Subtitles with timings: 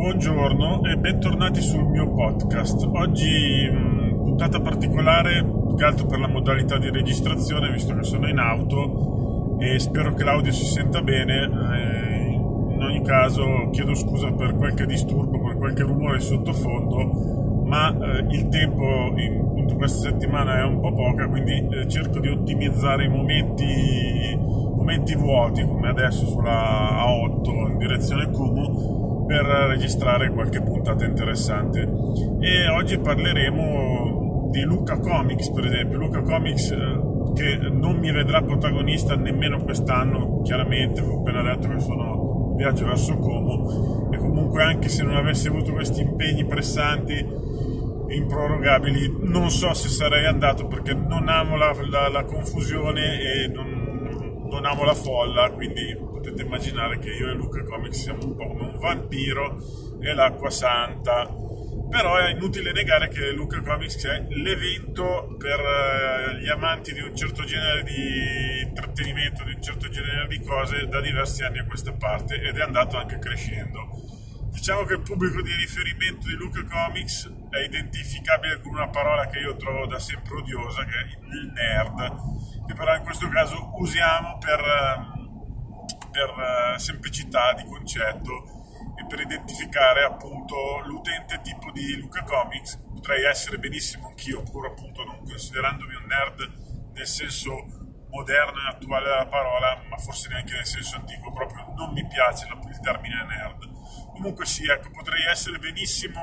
[0.00, 2.88] Buongiorno e bentornati sul mio podcast.
[2.90, 8.26] Oggi mh, puntata particolare, più che altro per la modalità di registrazione, visto che sono
[8.26, 11.42] in auto e spero che l'audio si senta bene.
[11.42, 18.24] Eh, in ogni caso chiedo scusa per qualche disturbo, per qualche rumore sottofondo, ma eh,
[18.30, 23.04] il tempo in appunto, questa settimana è un po' poca, quindi eh, cerco di ottimizzare
[23.04, 31.04] i momenti, momenti vuoti, come adesso sulla A8 in direzione Como per registrare qualche puntata
[31.04, 31.88] interessante.
[32.40, 35.98] E oggi parleremo di Luca Comics, per esempio.
[35.98, 37.00] Luca Comics eh,
[37.36, 42.86] che non mi vedrà protagonista nemmeno quest'anno, chiaramente, ho appena detto che sono in viaggio
[42.86, 49.48] verso Como e comunque anche se non avessi avuto questi impegni pressanti e improrogabili, non
[49.48, 54.82] so se sarei andato perché non amo la, la, la confusione e non, non amo
[54.82, 58.78] la folla, quindi potete immaginare che io e Luca Comics siamo un po' come un
[58.78, 59.58] vampiro
[60.00, 61.28] e l'acqua santa.
[61.90, 67.16] Però è inutile negare che Luca Comics è l'evento per eh, gli amanti di un
[67.16, 71.92] certo genere di intrattenimento, di un certo genere di cose da diversi anni a questa
[71.92, 73.88] parte ed è andato anche crescendo.
[74.52, 79.38] Diciamo che il pubblico di riferimento di Luca Comics è identificabile con una parola che
[79.40, 84.38] io trovo da sempre odiosa, che è il nerd, che però in questo caso usiamo
[84.38, 85.19] per eh,
[86.10, 88.58] per eh, semplicità di concetto
[88.96, 92.76] e per identificare appunto l'utente tipo di Luca Comics.
[92.92, 97.78] Potrei essere benissimo anch'io, pur appunto non considerandomi un nerd nel senso
[98.10, 102.46] moderno e attuale della parola, ma forse neanche nel senso antico, proprio non mi piace
[102.46, 103.68] il termine nerd.
[104.12, 106.20] Comunque sì, ecco, potrei essere benissimo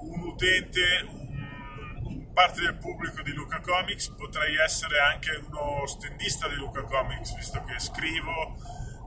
[0.00, 6.54] un utente, un, parte del pubblico di Luca Comics, potrei essere anche uno stendista di
[6.54, 8.56] Luca Comics, visto che scrivo,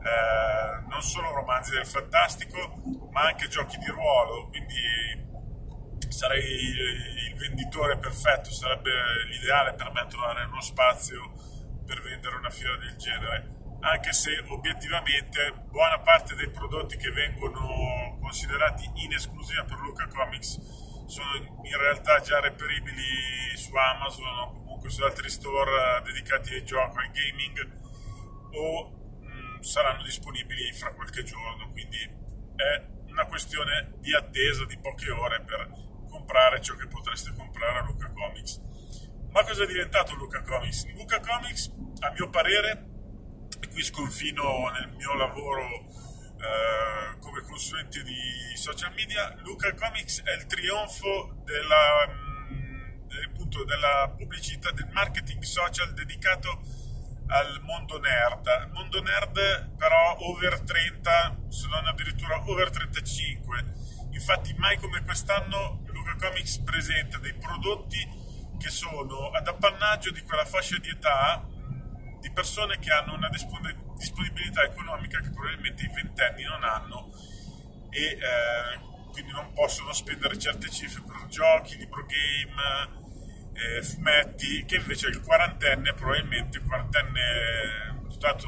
[0.06, 5.32] eh, non solo romanzi del fantastico, ma anche giochi di ruolo, quindi
[6.10, 8.92] sarei il venditore perfetto, sarebbe
[9.30, 11.34] l'ideale per me trovare uno spazio
[11.86, 18.18] per vendere una fiera del genere, anche se obiettivamente buona parte dei prodotti che vengono
[18.22, 24.90] considerati in esclusiva per Luca Comics sono in realtà già reperibili su Amazon o comunque
[24.90, 27.82] su altri store dedicati ai giochi, al gaming
[28.52, 29.03] o
[29.64, 31.98] saranno disponibili fra qualche giorno, quindi
[32.56, 35.70] è una questione di attesa di poche ore per
[36.10, 38.62] comprare ciò che potreste comprare a Luca Comics.
[39.32, 40.86] Ma cosa è diventato Luca Comics?
[40.94, 42.86] Luca Comics, a mio parere,
[43.60, 45.66] e qui sconfino nel mio lavoro
[46.44, 53.64] eh, come consulente di social media, Luca Comics è il trionfo della, mh, mm, appunto,
[53.64, 56.62] della pubblicità, del marketing social dedicato
[57.28, 63.74] al mondo nerd, mondo nerd però over 30, se non addirittura over 35.
[64.12, 68.22] Infatti mai come quest'anno Luca Comics presenta dei prodotti
[68.60, 71.46] che sono ad appannaggio di quella fascia di età
[72.20, 77.12] di persone che hanno una disponibilità economica che probabilmente i ventenni non hanno
[77.90, 78.80] e eh,
[79.12, 83.03] quindi non possono spendere certe cifre per giochi, libro game,
[83.54, 88.48] eh, fumetti che invece il quarantenne probabilmente il quarantenne stato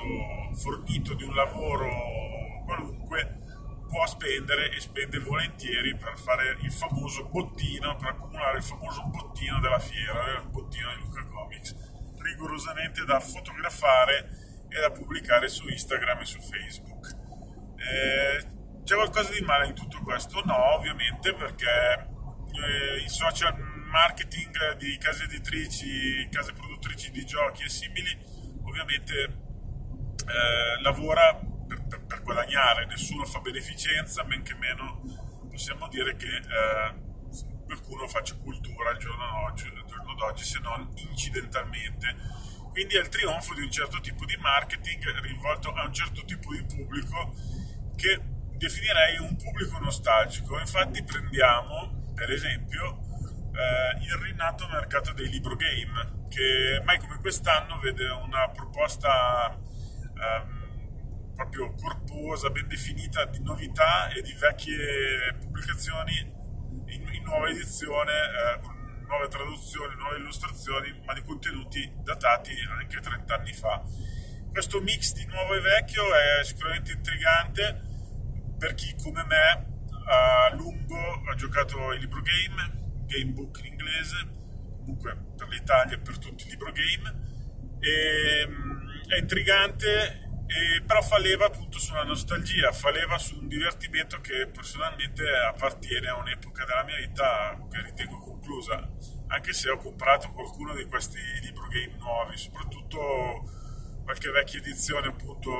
[0.55, 1.89] fornito di un lavoro
[2.65, 3.39] qualunque
[3.87, 9.59] può spendere e spende volentieri per fare il famoso bottino per accumulare il famoso bottino
[9.59, 11.75] della fiera il bottino di Luca Comics
[12.17, 14.29] rigorosamente da fotografare
[14.69, 17.15] e da pubblicare su Instagram e su Facebook
[17.77, 20.41] eh, c'è qualcosa di male in tutto questo?
[20.45, 22.07] no ovviamente perché
[22.53, 28.13] eh, i social marketing di case editrici, case produttrici di giochi e simili,
[28.63, 35.01] ovviamente eh, lavora per, per, per, guadagnare, nessuno fa beneficenza, men che meno
[35.49, 36.93] possiamo dire che eh,
[37.65, 42.15] qualcuno faccia cultura al giorno, d'oggi, al giorno d'oggi, se non incidentalmente.
[42.71, 46.53] Quindi è il trionfo di un certo tipo di marketing rivolto a un certo tipo
[46.53, 47.33] di pubblico
[47.95, 48.19] che
[48.57, 50.59] definirei un pubblico nostalgico.
[50.59, 53.04] Infatti prendiamo, per esempio,
[53.55, 61.33] eh, il rinato mercato dei libro game, che mai come quest'anno vede una proposta ehm,
[61.35, 66.19] proprio corposa, ben definita di novità e di vecchie pubblicazioni
[66.87, 72.99] in, in nuova edizione, eh, con nuove traduzioni, nuove illustrazioni, ma di contenuti datati anche
[72.99, 73.83] 30 anni fa.
[74.51, 77.81] Questo mix di nuovo e vecchio è sicuramente intrigante
[78.57, 79.73] per chi come me
[80.07, 80.97] a lungo
[81.29, 84.27] ha giocato ai libro game gamebook in inglese,
[84.79, 87.23] comunque per l'Italia e per tutti i libro game.
[87.79, 94.47] E, mm, è intrigante e però falleva appunto sulla nostalgia, falleva su un divertimento che
[94.47, 98.87] personalmente appartiene a un'epoca della mia vita che ritengo conclusa,
[99.27, 103.49] anche se ho comprato qualcuno di questi libro game nuovi, soprattutto
[104.03, 105.51] qualche vecchia edizione appunto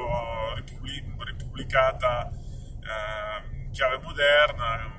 [1.26, 4.95] ripubblicata eh, chiave moderna,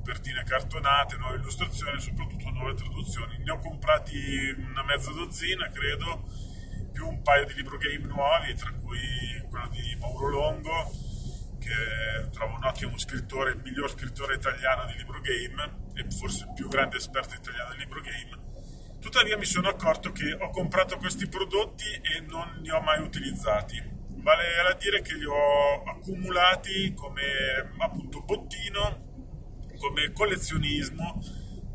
[0.00, 3.38] copertine cartonate, nuove illustrazioni, soprattutto nuove traduzioni.
[3.38, 6.24] Ne ho comprati una mezza dozzina, credo,
[6.92, 8.98] più un paio di libro game nuovi, tra cui
[9.48, 10.90] quello di Mauro Longo,
[11.60, 16.52] che trovo un ottimo scrittore, il miglior scrittore italiano di libro game e forse il
[16.54, 18.38] più grande esperto italiano di libro game.
[19.00, 23.98] Tuttavia mi sono accorto che ho comprato questi prodotti e non li ho mai utilizzati.
[24.22, 27.22] Vale a dire che li ho accumulati come
[27.78, 29.09] appunto bottino,
[29.80, 31.22] come collezionismo,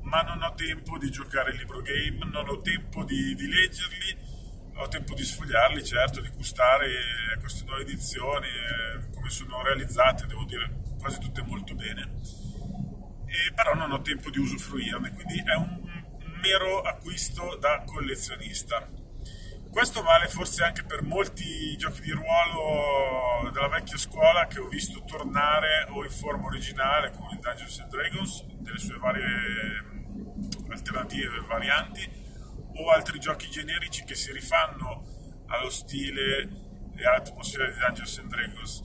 [0.03, 4.33] ma non ho tempo di giocare il libro game, non ho tempo di, di leggerli
[4.77, 6.89] ho tempo di sfogliarli, certo, di gustare
[7.39, 8.47] queste nuove edizioni,
[9.13, 10.69] come sono realizzate, devo dire
[10.99, 12.11] quasi tutte molto bene,
[13.25, 16.03] e però non ho tempo di usufruirne, quindi è un
[16.41, 18.85] mero acquisto da collezionista.
[19.75, 25.03] Questo vale forse anche per molti giochi di ruolo della vecchia scuola che ho visto
[25.03, 29.83] tornare o in forma originale come Dungeons and Dragons, nelle sue varie
[30.69, 32.09] alternative e varianti,
[32.75, 36.49] o altri giochi generici che si rifanno allo stile
[36.95, 38.83] e all'atmosfera di Dungeons and Dragons.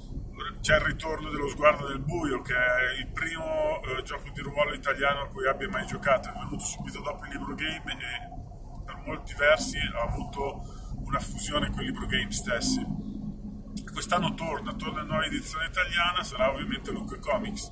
[0.60, 4.74] C'è il ritorno dello sguardo del buio, che è il primo eh, gioco di ruolo
[4.74, 8.38] italiano a cui abbia mai giocato, è venuto subito dopo il libro game e
[8.84, 10.79] per molti versi ha avuto
[11.10, 12.86] una fusione con libro game stessi.
[13.92, 17.68] Quest'anno torna, torna nuova edizione italiana, sarà ovviamente Luca Comics.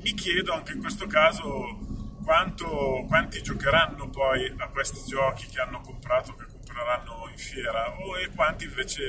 [0.00, 5.80] Mi chiedo anche in questo caso quanto, quanti giocheranno poi a questi giochi che hanno
[5.80, 9.02] comprato, che compreranno in fiera, o, e quanti invece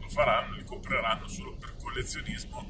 [0.00, 2.66] lo faranno, li compreranno solo per collezionismo,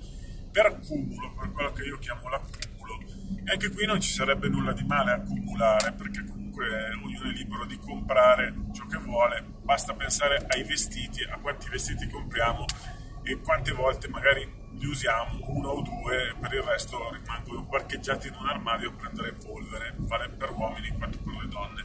[0.51, 2.99] per accumulo, per quello che io chiamo l'accumulo.
[3.45, 6.67] E anche qui non ci sarebbe nulla di male accumulare, perché comunque
[7.05, 12.09] ognuno è libero di comprare ciò che vuole, basta pensare ai vestiti, a quanti vestiti
[12.09, 12.65] compriamo
[13.23, 18.35] e quante volte magari li usiamo uno o due, per il resto rimangono parcheggiati in
[18.35, 21.85] un armadio a prendere polvere, vale per uomini quanto per le donne.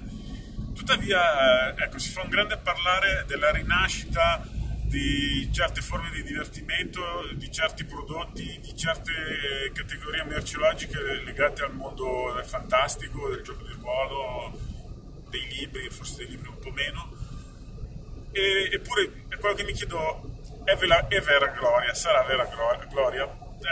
[0.73, 4.45] Tuttavia, eh, ecco, si fa un grande parlare della rinascita
[4.87, 7.01] di certe forme di divertimento,
[7.33, 13.73] di certi prodotti, di certe categorie merceologiche legate al mondo del fantastico, del gioco di
[13.73, 14.57] ruolo,
[15.29, 17.16] dei libri, forse dei libri un po' meno.
[18.37, 20.21] E, eppure, quello che mi chiedo
[20.63, 22.45] è, vera, è vera gloria, sarà vera
[22.87, 23.23] gloria?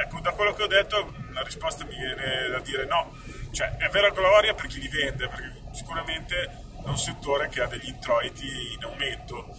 [0.03, 3.15] Ecco, da quello che ho detto la risposta mi viene da dire no,
[3.51, 7.67] cioè è vera gloria per chi li vende, perché sicuramente è un settore che ha
[7.67, 9.55] degli introiti in aumento,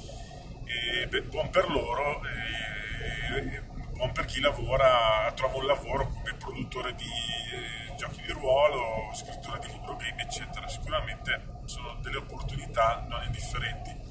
[0.64, 3.62] e buon per loro, e
[3.92, 9.60] buon per chi lavora, trova un lavoro come produttore di eh, giochi di ruolo, scrittore
[9.60, 10.66] di libro game, eccetera.
[10.66, 14.05] Sicuramente sono delle opportunità non indifferenti.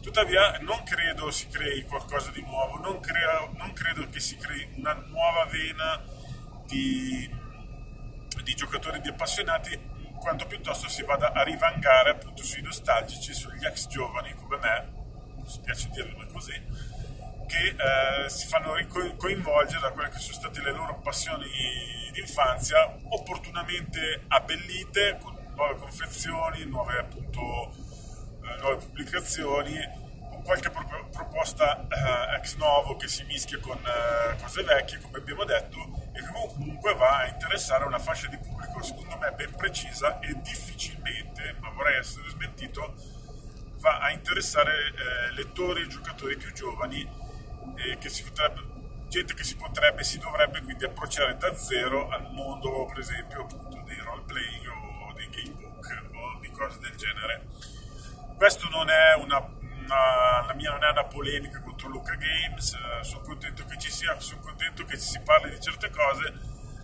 [0.00, 4.66] Tuttavia non credo si crei qualcosa di nuovo, non, crea, non credo che si crei
[4.76, 6.02] una nuova vena
[6.66, 7.28] di,
[8.42, 9.78] di giocatori, di appassionati,
[10.18, 14.92] quanto piuttosto si vada a rivangare appunto sui nostalgici, sugli ex giovani come me,
[15.36, 16.52] mi spiace dirlo così,
[17.46, 18.74] che eh, si fanno
[19.18, 21.50] coinvolgere da quelle che sono state le loro passioni
[22.12, 27.88] d'infanzia, opportunamente abbellite con nuove confezioni, nuove appunto
[28.56, 29.78] nuove pubblicazioni,
[30.30, 35.18] con qualche pro- proposta eh, ex novo che si mischia con eh, cose vecchie, come
[35.18, 35.78] abbiamo detto,
[36.12, 40.34] e che comunque va a interessare una fascia di pubblico secondo me ben precisa e
[40.40, 42.94] difficilmente, ma vorrei essere smentito,
[43.78, 47.28] va a interessare eh, lettori e giocatori più giovani,
[47.98, 48.60] che potrebbe,
[49.08, 53.82] gente che si potrebbe, si dovrebbe quindi approcciare da zero al mondo, per esempio, appunto,
[53.86, 57.46] dei role playing o dei gamebook o di cose del genere
[58.40, 63.04] questo non è una, una, la mia non è una polemica contro Luca Games, eh,
[63.04, 66.32] sono contento che ci sia, sono contento che si parli di certe cose,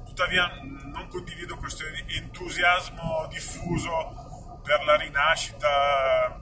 [0.04, 6.38] tuttavia non condivido questo entusiasmo diffuso per la rinascita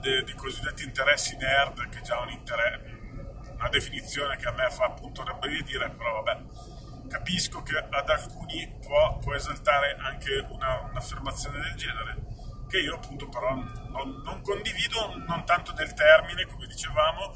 [0.00, 2.30] dei cosiddetti interessi nerd, che già un
[3.56, 9.18] una definizione che a me fa appunto rabbrividire, però vabbè, capisco che ad alcuni può,
[9.18, 12.23] può esaltare anche una, un'affermazione del genere
[12.68, 17.32] che io appunto però non, non condivido non tanto nel termine, come dicevamo,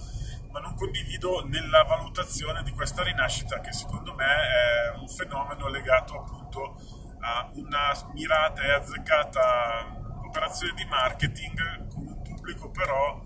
[0.50, 6.18] ma non condivido nella valutazione di questa rinascita che secondo me è un fenomeno legato
[6.18, 6.80] appunto
[7.20, 13.20] a una mirata e azzeccata operazione di marketing con un pubblico però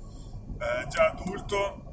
[0.59, 1.91] eh, già adulto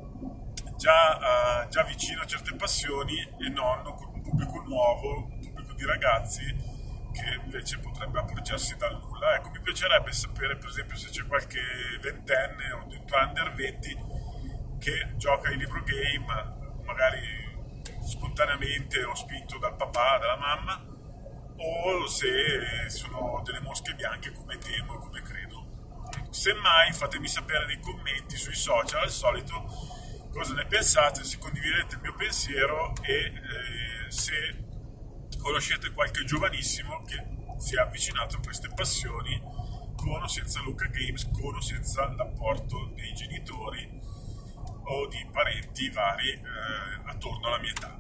[0.80, 1.18] già,
[1.66, 5.86] uh, già vicino a certe passioni e non con un pubblico nuovo, un pubblico di
[5.86, 6.56] ragazzi
[7.20, 9.36] che invece potrebbe approcciarsi dal nulla.
[9.36, 11.60] Ecco, mi piacerebbe sapere per esempio se c'è qualche
[12.02, 13.98] ventenne o under 20
[14.80, 17.20] che gioca ai libro game, magari
[18.02, 20.86] spontaneamente o spinto dal papà, dalla mamma,
[21.58, 25.68] o se sono delle mosche bianche come temo come credo.
[26.30, 29.98] Semmai fatemi sapere nei commenti sui social al solito
[30.32, 34.68] cosa ne pensate, se condividete il mio pensiero e eh, se
[35.42, 37.26] conoscete qualche giovanissimo che
[37.58, 39.42] si è avvicinato a queste passioni
[39.96, 43.88] con o senza Luca Games, con o senza l'apporto dei genitori
[44.84, 46.40] o di parenti vari eh,
[47.06, 47.98] attorno alla mia età.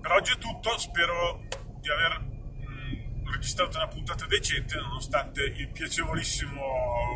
[0.00, 1.42] Per oggi è tutto, spero
[1.80, 6.60] di aver mh, mm, registrato una puntata decente nonostante il piacevolissimo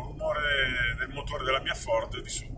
[0.07, 2.56] rumore del motore della mia Ford di, sottofondo.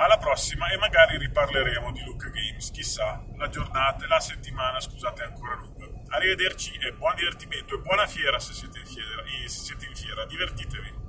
[0.00, 5.26] Alla prossima e magari riparleremo di Luca Games, chissà, la giornata, la settimana, scusate, è
[5.26, 5.88] ancora lunga.
[6.10, 10.24] Arrivederci e buon divertimento e buona fiera se siete in fiera, se siete in fiera.
[10.24, 11.07] divertitevi.